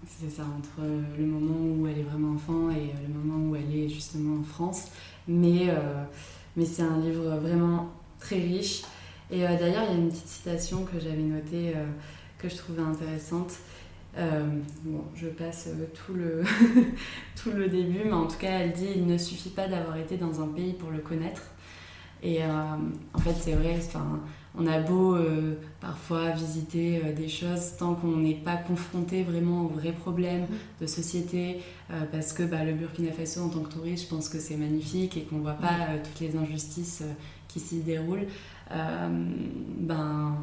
[0.07, 0.87] c'est ça, entre
[1.19, 4.45] le moment où elle est vraiment enfant et le moment où elle est justement en
[4.45, 4.89] France.
[5.27, 5.67] Mais,
[6.55, 7.89] mais c'est un livre vraiment
[8.21, 8.83] très riche.
[9.31, 11.73] Et d'ailleurs, il y a une petite citation que j'avais notée
[12.37, 13.55] que je trouvais intéressante.
[14.17, 14.47] Euh,
[14.83, 16.43] bon, je passe euh, tout le,
[17.43, 20.17] tout le début, mais en tout cas, elle dit il ne suffit pas d'avoir été
[20.17, 21.43] dans un pays pour le connaître.
[22.21, 23.79] Et en fait, c'est vrai,
[24.57, 25.17] on a beau
[25.81, 30.49] parfois visiter des choses tant qu'on n'est pas confronté vraiment aux vrais problèmes
[30.81, 31.61] de société,
[32.11, 35.17] parce que bah, le Burkina Faso en tant que touriste, je pense que c'est magnifique
[35.17, 37.05] et qu'on ne voit pas toutes les injustices
[37.47, 38.27] qui s'y déroulent.
[38.69, 40.35] ben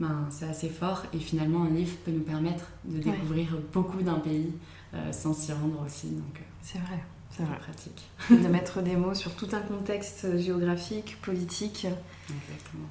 [0.00, 1.04] ben, c'est assez fort.
[1.12, 4.52] Et finalement, un livre peut nous permettre de découvrir beaucoup d'un pays
[4.94, 6.08] euh, sans s'y rendre aussi.
[6.08, 6.98] Donc, euh, c'est vrai.
[7.30, 7.58] C'est vrai.
[7.58, 8.08] pratique.
[8.30, 11.86] de mettre des mots sur tout un contexte géographique, politique.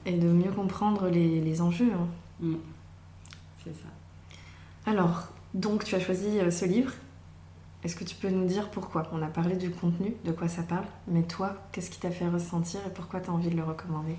[0.05, 1.91] Et de mieux comprendre les, les enjeux.
[1.91, 2.07] Hein.
[2.39, 2.55] Mm.
[3.63, 3.89] C'est ça.
[4.85, 6.93] Alors, donc tu as choisi euh, ce livre.
[7.83, 9.09] Est-ce que tu peux nous dire pourquoi?
[9.13, 12.27] On a parlé du contenu, de quoi ça parle, mais toi, qu'est-ce qui t'a fait
[12.27, 14.17] ressentir et pourquoi tu as envie de le recommander?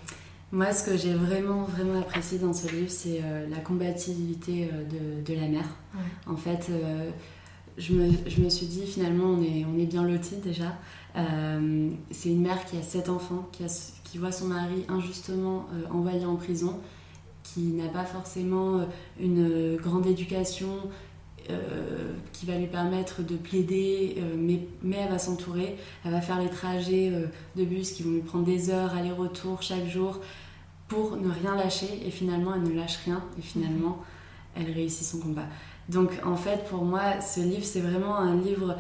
[0.52, 5.22] Moi, ce que j'ai vraiment, vraiment apprécié dans ce livre, c'est euh, la combativité euh,
[5.22, 5.76] de, la mère.
[6.26, 7.10] En fait, euh,
[7.78, 10.76] je, me, je, me, suis dit, finalement, on est, on est bien lotis déjà.
[12.10, 16.24] c'est une mère qui a sept enfants, qui, a, qui voit son mari injustement envoyé
[16.24, 16.80] en prison,
[17.44, 18.86] qui n'a pas forcément
[19.20, 20.68] une grande éducation,
[22.32, 26.48] qui va lui permettre de plaider, mais, mais, elle va s'entourer, elle va faire les
[26.48, 27.12] trajets
[27.56, 30.20] de bus qui vont lui prendre des heures, aller-retour chaque jour,
[30.88, 32.00] pour ne rien lâcher.
[32.06, 33.22] Et finalement elle ne lâche rien.
[33.38, 33.98] Et finalement
[34.56, 35.46] elle réussit son combat.
[35.88, 38.76] Donc en fait pour moi ce livre c'est vraiment un livre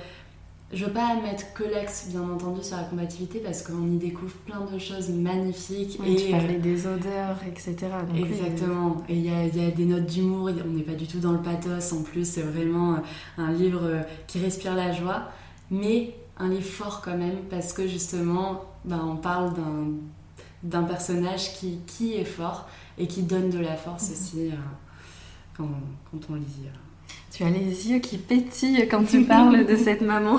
[0.72, 4.34] je veux pas mettre que l'ex, bien entendu, sur la combativité parce qu'on y découvre
[4.46, 5.98] plein de choses magnifiques.
[6.06, 7.76] et tu parlais des odeurs, etc.
[8.16, 9.02] exactement.
[9.08, 11.32] Et il y a, y a, des notes d'humour, on n'est pas du tout dans
[11.32, 12.98] le pathos en plus, c'est vraiment
[13.36, 15.24] un livre qui respire la joie,
[15.70, 19.52] mais un livre fort quand même parce que justement, ben, on parle
[20.62, 24.12] d'un personnage qui, qui, est fort et qui donne de la force mhm.
[24.12, 24.54] aussi euh,
[25.56, 25.68] quand,
[26.10, 26.64] quand, on lit.
[26.64, 26.89] Euh.
[27.40, 30.36] Tu as les yeux qui pétillent quand tu parles de cette maman.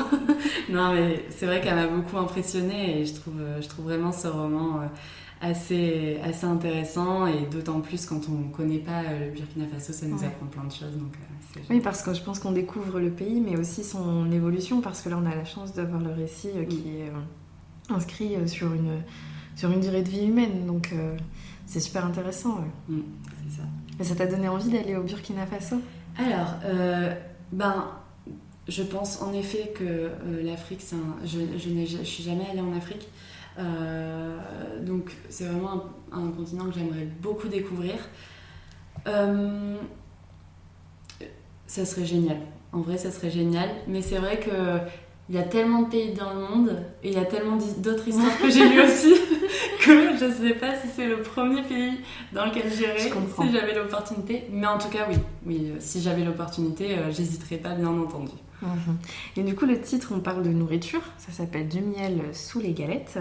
[0.70, 4.28] non, mais c'est vrai qu'elle m'a beaucoup impressionnée et je trouve, je trouve vraiment ce
[4.28, 4.86] roman euh,
[5.42, 10.06] assez, assez intéressant et d'autant plus quand on ne connaît pas le Burkina Faso, ça
[10.06, 10.96] nous apprend plein de choses.
[10.96, 11.16] Donc,
[11.72, 15.10] oui, parce que je pense qu'on découvre le pays, mais aussi son évolution, parce que
[15.10, 19.00] là on a la chance d'avoir le récit qui est inscrit sur une
[19.56, 20.68] sur une durée de vie humaine.
[20.68, 21.18] Donc euh,
[21.66, 22.60] c'est super intéressant.
[22.88, 23.00] Mm,
[23.44, 23.64] c'est ça.
[24.00, 25.78] Et ça t'a donné envie d'aller au Burkina Faso?
[26.26, 27.14] Alors, euh,
[27.52, 27.88] ben,
[28.68, 31.18] je pense en effet que euh, l'Afrique, c'est un...
[31.26, 33.08] je, je, je, suis jamais allée en Afrique.
[34.86, 37.96] donc c'est vraiment un, un, continent que j'aimerais beaucoup découvrir.
[41.68, 42.38] ça serait génial.
[42.72, 43.70] En vrai, ça serait génial.
[43.88, 44.52] Mais c'est vrai que
[45.32, 48.08] il y a tellement de pays dans le monde et il y a tellement d'autres
[48.08, 49.14] histoires que j'ai lues aussi
[49.82, 52.00] que je ne sais pas si c'est le premier pays
[52.32, 54.46] dans lequel j'irais si j'avais l'opportunité.
[54.52, 58.32] Mais en tout cas, oui, oui euh, si j'avais l'opportunité, euh, j'hésiterais pas, bien entendu.
[58.62, 58.98] Mhm.
[59.38, 61.02] Et du coup, le titre, on parle de nourriture.
[61.18, 63.18] Ça s'appelle Du miel sous les galettes.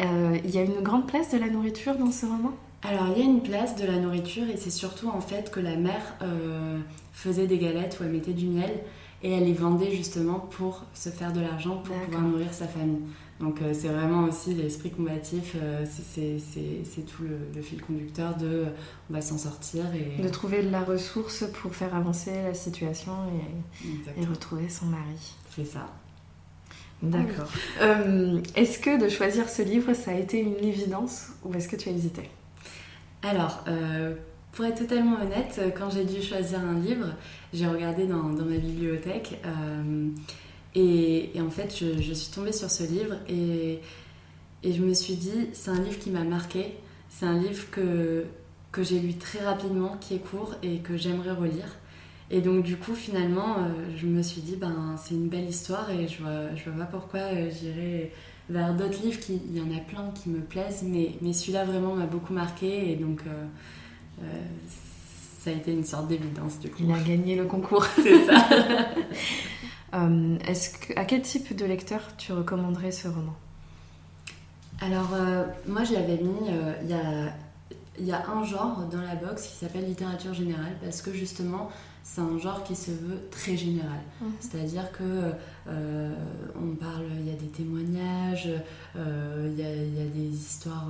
[0.00, 2.52] Euh, il y a une grande place de la nourriture dans ce roman?
[2.82, 5.58] Alors il y a une place de la nourriture et c'est surtout en fait que
[5.58, 6.14] la mère
[7.12, 8.70] faisait des galettes où elle mettait du miel
[9.24, 13.00] et elle les vendait justement pour se faire de l'argent pour pouvoir nourrir sa famille.
[13.40, 18.64] Donc euh, c'est vraiment aussi l'esprit combatif, euh, c'est tout le, fil conducteur de
[19.10, 20.20] on va s'en sortir et...
[20.20, 23.12] De trouver de la ressource pour faire avancer la situation
[24.16, 25.34] et, et retrouver son mari.
[25.54, 25.86] C'est ça.
[27.00, 27.48] D'accord.
[27.80, 31.76] Euh, est-ce que de choisir ce livre, ça a été une évidence ou est-ce que
[31.76, 32.28] tu as hésité?
[33.22, 33.64] Alors,
[34.52, 37.06] pour être totalement honnête, quand j'ai dû choisir un livre,
[37.52, 39.40] j'ai regardé dans, ma bibliothèque
[40.78, 43.80] euh, et, en fait, je, suis tombée sur ce livre et,
[44.62, 46.74] et je me suis dit, c'est un livre qui m'a marqué.
[47.08, 48.24] C'est un livre que,
[48.72, 51.76] que j'ai lu très rapidement, qui est court et que j'aimerais relire.
[52.30, 55.90] Et donc, du coup, finalement, euh, je me suis dit, ben, c'est une belle histoire
[55.90, 58.12] et je vois, je vois pas pourquoi euh, j'irais
[58.50, 59.20] vers d'autres livres.
[59.20, 62.34] Qui, il y en a plein qui me plaisent, mais, mais celui-là vraiment m'a beaucoup
[62.34, 63.22] marqué et donc
[65.38, 66.82] ça a été une sorte d'évidence du coup.
[66.82, 67.84] Il a gagné le concours.
[67.96, 68.48] C'est ça.
[69.94, 73.34] euh, est-ce que, à quel type de lecteur tu recommanderais ce roman?
[74.80, 77.32] Alors, euh, moi je l'avais mis, euh, il y, a,
[77.98, 81.68] y a un genre dans la box qui s'appelle littérature générale parce que justement
[82.04, 83.98] c'est un genre qui se veut très général.
[84.20, 84.30] Mhm.
[84.40, 85.32] C'est-à-dire que
[85.68, 86.14] euh,
[86.56, 88.48] on parle, il y a des témoignages,
[88.94, 90.88] il y, y, a des histoires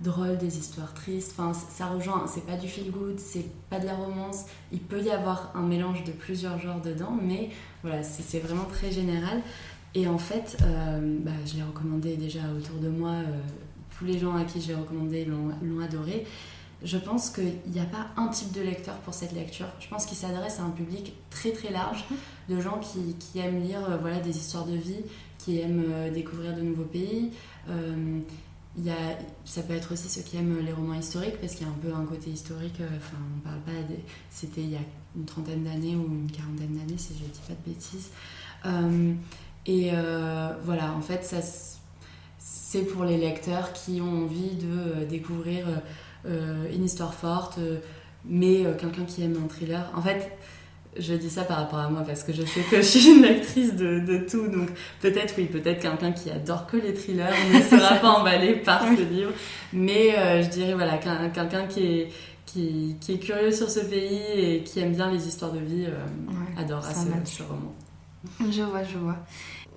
[0.00, 1.34] drôles, des histoires tristes.
[1.38, 4.44] Enfin, ça rejoint, c'est pas du feel good, c'est pas de la romance.
[4.72, 7.50] Il peut y avoir un mélange de plusieurs genres dedans, mais
[7.82, 9.40] voilà, c'est vraiment très général.
[9.96, 13.12] Et en fait, euh, bah, je l'ai recommandé déjà autour de moi.
[13.12, 13.40] Euh,
[13.98, 16.26] tous les gens à qui j'ai recommandé l'ont adoré.
[16.82, 19.68] Je pense qu'il n'y a pas un type de lecteur pour cette lecture.
[19.80, 22.04] Je pense qu'il s'adresse à un public très très large
[22.50, 25.00] de gens qui, aiment lire euh, voilà, des histoires de vie,
[25.38, 27.30] qui aiment découvrir de nouveaux pays,
[28.84, 28.94] y a,
[29.44, 31.76] ça peut être aussi ceux qui aiment les romans historiques parce qu'il y a un
[31.76, 32.80] peu un côté historique.
[32.80, 33.72] Enfin, on parle pas.
[33.88, 34.80] Des, c'était il y a
[35.16, 38.10] une trentaine d'années ou une quarantaine d'années si je dis pas de bêtises.
[39.66, 39.90] et
[40.64, 41.38] voilà, en fait, ça
[42.38, 45.66] c'est pour les lecteurs qui ont envie de découvrir
[46.26, 47.58] une histoire forte,
[48.24, 49.90] mais quelqu'un qui aime un thriller.
[49.94, 50.30] En fait,
[50.98, 53.24] je dis ça par rapport à moi parce que je sais que je suis une
[53.24, 54.46] actrice de, de tout.
[54.48, 54.68] Donc
[55.00, 59.02] peut-être, oui, peut-être quelqu'un qui adore que les thrillers ne sera pas emballé par ce
[59.02, 59.32] livre.
[59.72, 62.08] Mais euh, je dirais, voilà, quelqu'un qui est,
[62.44, 65.86] qui, qui, est curieux sur ce pays et qui aime bien les histoires de vie
[65.86, 67.74] euh, adorera ce, ce, roman.
[68.40, 69.16] Je vois, je vois.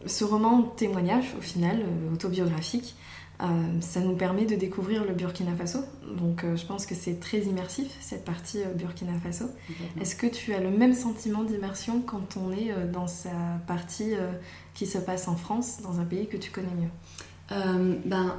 [0.05, 2.95] Ce roman témoignage, au final, euh, autobiographique,
[3.41, 3.45] euh,
[3.79, 5.79] ça nous permet de découvrir le Burkina Faso.
[6.17, 9.45] Donc euh, je pense que c'est très immersif, cette partie euh, Burkina Faso.
[9.99, 13.29] Est-ce que tu as le même sentiment d'immersion quand on est dans sa
[13.65, 14.13] partie
[14.73, 17.99] qui se passe en France, dans un pays que tu connais mieux?
[18.05, 18.35] Ben,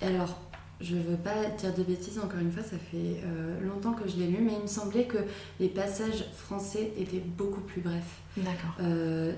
[0.00, 0.38] alors,
[0.80, 3.22] je veux pas dire de bêtises, encore une fois, ça fait
[3.62, 5.18] longtemps que je l'ai lu, mais il me semblait que
[5.60, 8.20] les passages français étaient beaucoup plus brefs.
[8.36, 8.86] D'accord.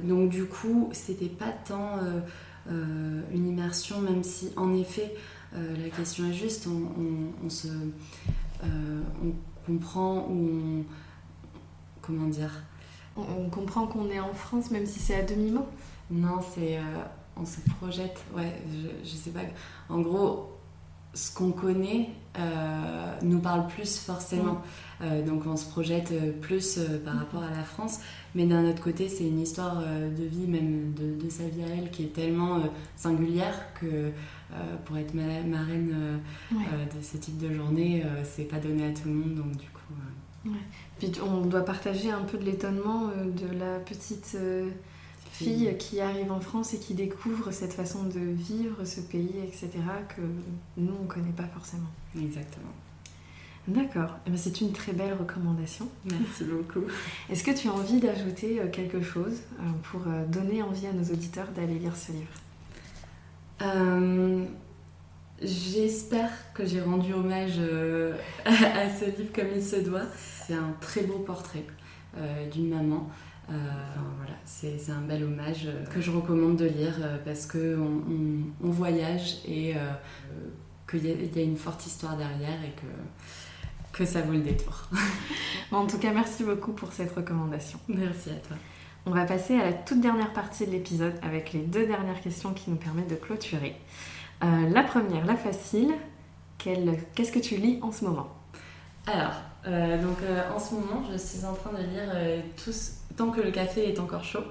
[0.04, 2.00] donc du coup, c'était pas tant
[2.68, 5.14] une immersion, même si en effet
[5.54, 9.32] euh, la question est juste, on, se, euh, on
[9.66, 10.84] comprend ou on,
[12.02, 12.50] comment dire?
[13.16, 15.66] On, comprend qu'on est en France même si c'est à demi-mot
[16.10, 16.78] Non, c'est
[17.38, 19.40] on se projette, ouais, je, je, sais pas.
[19.88, 20.52] En gros,
[21.14, 22.10] ce qu'on connaît
[23.22, 24.60] nous parle plus forcément.
[25.00, 25.24] Mm.
[25.24, 27.18] donc on se projette plus par mm.
[27.18, 28.00] rapport à la France.
[28.36, 31.68] Mais d'un autre côté, c'est une histoire euh, de vie, même de, sa vie à
[31.68, 36.20] elle, qui est tellement euh, singulière que euh, pour être marraine
[36.52, 39.34] de ce type de journée, c'est pas donné à tout le monde.
[39.36, 40.52] Donc du coup.
[40.98, 44.36] Puis on doit partager un peu de l'étonnement de la petite
[45.32, 49.70] fille qui arrive en France et qui découvre cette façon de vivre ce pays, etc.,
[50.14, 50.20] que
[50.76, 51.90] nous, on ne connaît pas forcément.
[52.14, 52.72] Exactement.
[53.68, 55.88] D'accord, eh ben, c'est une très belle recommandation.
[56.04, 56.84] Merci beaucoup.
[57.28, 60.92] Est-ce que tu as envie d'ajouter euh, quelque chose euh, pour euh, donner envie à
[60.92, 62.30] nos auditeurs d'aller lire ce livre?
[65.42, 67.58] J'espère que j'ai rendu hommage
[68.44, 70.06] à ce livre comme il se doit.
[70.14, 71.64] C'est un très beau portrait
[72.52, 73.10] d'une maman.
[73.48, 78.02] voilà, c'est un bel hommage que je recommande de lire parce qu'on
[78.62, 79.74] on, voyage et
[80.88, 82.86] qu'il y, y, a une forte histoire derrière et que
[83.96, 84.88] que ça vaut le détour.
[85.72, 87.78] en tout cas, merci beaucoup pour cette recommandation.
[87.88, 88.56] Merci à toi.
[89.06, 92.52] On va passer à la toute dernière partie de l'épisode avec les deux dernières questions
[92.52, 93.76] qui nous permettent de clôturer.
[94.44, 95.94] Euh, la première, la facile,
[96.58, 98.28] qu'est-ce que tu lis en ce moment?
[99.06, 99.34] Alors,
[99.66, 103.40] euh, donc euh, en ce moment, je suis en train de lire tous, Tant que
[103.40, 104.44] le café est encore chaud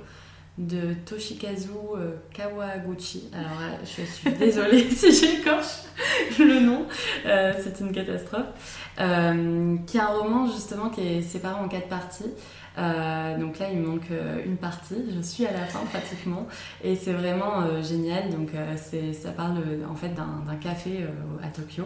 [0.58, 3.30] de Toshikazu euh, Kawaguchi.
[3.34, 5.84] Alors, euh, je suis désolée si j'écorche
[6.40, 6.86] le nom,
[7.26, 8.46] euh, c'est une catastrophe.
[8.96, 12.32] qui est un roman justement qui est séparé en quatre parties.
[13.40, 14.10] donc là, il me manque
[14.46, 15.04] une partie.
[15.14, 16.48] Je suis à la fin pratiquement,
[16.84, 18.30] et c'est vraiment génial.
[18.30, 18.52] Donc
[19.14, 19.58] ça parle
[19.90, 21.06] en fait d'un, café
[21.44, 21.84] à Tokyo.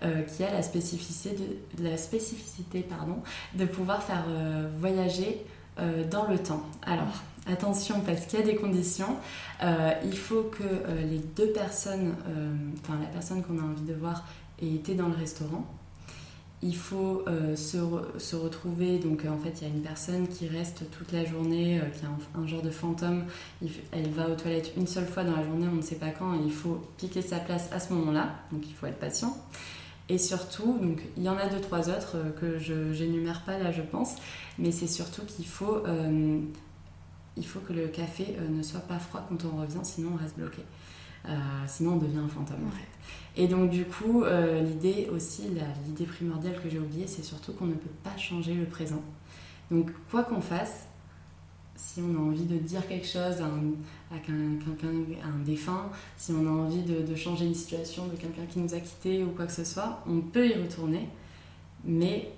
[0.00, 1.36] qui a la spécificité,
[1.76, 3.18] de, la spécificité pardon,
[3.54, 4.24] de pouvoir faire
[4.78, 5.44] voyager
[6.10, 6.62] dans le temps.
[6.86, 9.16] Alors, attention parce qu'il y a des conditions.
[9.62, 13.82] Euh, il faut que euh, les deux personnes, euh, enfin la personne qu'on a envie
[13.82, 14.26] de voir
[14.62, 15.66] ait été dans le restaurant.
[16.60, 21.12] Il faut se, retrouver, donc en fait il y a une personne qui reste toute
[21.12, 23.26] la journée, qui a un, genre de fantôme,
[23.92, 26.34] elle va aux toilettes une seule fois dans la journée, on ne sait pas quand,
[26.44, 29.36] il faut piquer sa place à ce moment-là, donc il faut être patient.
[30.08, 30.80] Et surtout,
[31.16, 34.16] il y en a deux, trois autres que je n'énumère pas là, je pense,
[34.58, 35.84] mais c'est surtout qu'il faut
[37.38, 40.16] il faut que le café euh, ne soit pas froid quand on revient, sinon on
[40.16, 40.62] reste bloqué.
[41.26, 41.34] Euh,
[41.66, 43.40] sinon on devient un fantôme en fait.
[43.40, 45.44] Et donc du coup, euh, l'idée aussi,
[45.86, 49.02] l'idée primordiale que j'ai oubliée, c'est surtout qu'on ne peut pas changer le présent.
[49.70, 50.86] Donc quoi qu'on fasse,
[51.76, 56.82] si on a envie de dire quelque chose à un, défunt, si on a envie
[56.82, 59.64] de, de changer une situation de quelqu'un qui nous a quittés ou quoi que ce
[59.64, 61.08] soit, on peut y retourner,
[61.84, 62.32] mais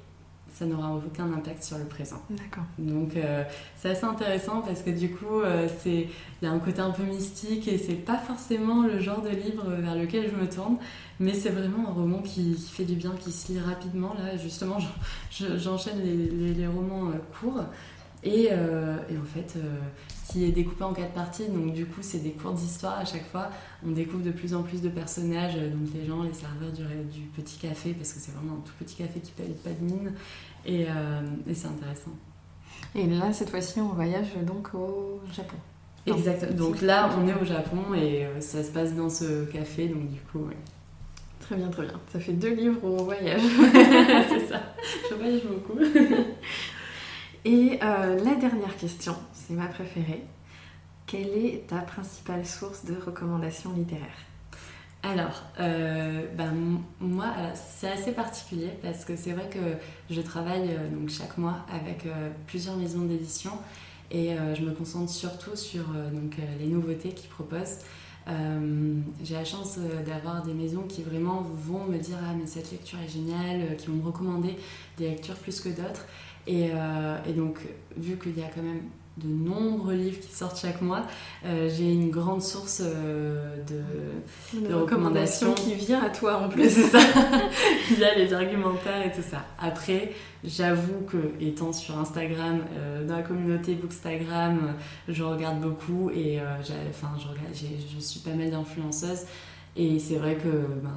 [0.52, 2.20] ça n'aura aucun impact sur le présent.
[2.30, 2.64] D'accord.
[2.78, 3.44] Donc euh,
[3.76, 6.08] c'est assez intéressant parce que du coup, euh, c'est
[6.42, 9.30] il y a un côté un peu mystique et c'est pas forcément le genre de
[9.30, 10.78] livre vers lequel je me tourne,
[11.18, 14.14] mais c'est vraiment un roman qui, fait du bien, qui se lit rapidement.
[14.14, 14.78] Là, justement,
[15.30, 17.64] j'enchaîne les, les, romans euh, courts
[18.22, 19.56] et, et, en fait
[20.30, 21.48] qui est découpé en quatre parties.
[21.48, 23.50] Donc du coup, c'est des courtes histoires à chaque fois.
[23.84, 27.26] On découvre de plus en plus de personnages, donc les gens, les serveurs du, du
[27.28, 30.12] petit café, parce que c'est vraiment un tout petit café qui paye pas de mine.
[30.66, 32.12] Et, euh, et c'est intéressant.
[32.94, 35.56] Et là, cette fois-ci, on voyage donc au Japon.
[36.06, 36.52] Exactement.
[36.54, 40.08] Donc là, on est au Japon et euh, ça se passe dans ce café, donc
[40.08, 40.54] du coup, oui.
[41.40, 42.00] Très bien, très bien.
[42.12, 43.40] Ça fait deux livres où on voyage.
[44.28, 44.60] c'est ça.
[45.10, 45.78] Je voyage beaucoup.
[47.44, 50.24] Et euh, la dernière question, c'est ma préférée.
[51.06, 54.29] Quelle est ta principale source de recommandations littéraires?
[55.02, 56.52] Alors, euh, ben,
[57.00, 59.58] moi, c'est assez particulier parce que c'est vrai que
[60.14, 62.06] je travaille euh, donc chaque mois avec
[62.46, 63.52] plusieurs maisons d'édition
[64.10, 65.84] et je me concentre surtout sur
[66.58, 67.78] les nouveautés qu'ils proposent.
[69.22, 72.98] j'ai la chance d'avoir des maisons qui vraiment vont me dire ah mais cette lecture
[72.98, 74.56] est géniale, qui vont me recommander
[74.98, 76.06] des lectures plus que d'autres.
[76.48, 77.58] Euh, et, donc,
[77.96, 78.82] vu qu'il y a quand même
[79.22, 81.06] de nombreux livres qui sortent chaque mois,
[81.44, 86.70] euh, j'ai une grande source euh, de, recommandations qui vient à toi en plus.
[86.70, 86.98] C'est ça,
[87.90, 89.44] via les argumentaires et tout ça.
[89.58, 90.12] Après,
[90.44, 92.60] j'avoue que étant sur Instagram,
[93.06, 94.74] dans la communauté Bookstagram,
[95.08, 96.40] je regarde beaucoup et
[96.90, 99.26] enfin, je, regarde, je suis pas mal d'influenceuses.
[99.76, 100.48] Et c'est vrai que
[100.82, 100.90] ben,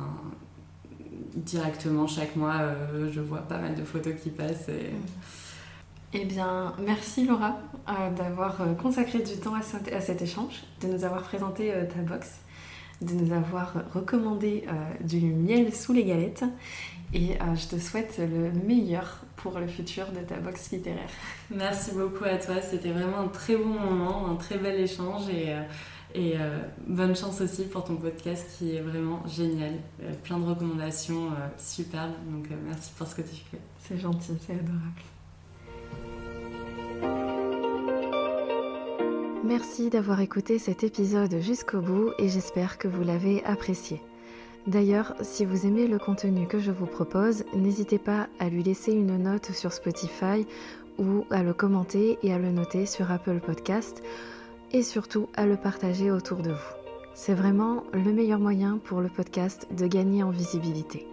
[1.35, 4.69] directement chaque mois, euh, je vois pas mal de photos qui passent.
[4.69, 4.91] Et...
[6.13, 7.57] Eh bien, merci Laura
[7.89, 9.61] euh, d'avoir euh, consacré du temps à,
[10.01, 12.39] cet échange, de nous avoir présenté ta box,
[13.01, 14.65] de nous avoir recommandé
[15.01, 16.45] du miel sous les galettes.
[17.13, 21.09] Et je te souhaite le meilleur pour le futur de ta box littéraire.
[21.51, 25.53] Merci beaucoup à toi, c'était vraiment un très bon moment, un très bel échange et
[26.15, 29.73] et euh, bonne chance aussi pour ton podcast qui est vraiment génial.
[30.03, 32.13] Euh, plein de recommandations euh, superbes.
[32.29, 33.59] Donc merci pour ce que tu fais.
[33.79, 35.01] C'est gentil, c'est adorable.
[39.43, 44.01] Merci d'avoir écouté cet épisode jusqu'au bout et j'espère que vous l'avez apprécié.
[44.67, 48.93] D'ailleurs, si vous aimez le contenu que je vous propose, n'hésitez pas à lui laisser
[48.93, 50.47] une note sur Spotify
[50.97, 54.01] ou à le commenter et à le noter sur Apple Podcast
[54.71, 56.73] et surtout à le partager autour de vous.
[57.13, 61.05] C'est vraiment le meilleur moyen pour le podcast de gagner en visibilité.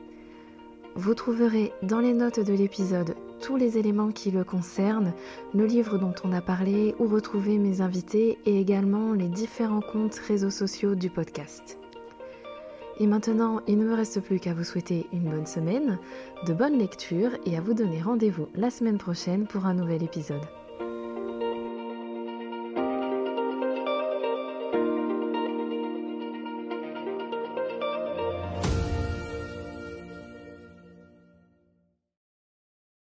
[0.96, 5.14] Vous trouverez dans les notes de l'épisode tous les éléments qui le concernent,
[5.54, 10.16] le livre dont on a parlé, ou retrouver mes invités et également les différents comptes
[10.16, 11.78] réseaux sociaux du podcast.
[12.98, 15.98] Et maintenant, il ne me reste plus qu'à vous souhaiter une bonne semaine,
[16.46, 20.46] de bonnes lectures et à vous donner rendez-vous la semaine prochaine pour un nouvel épisode.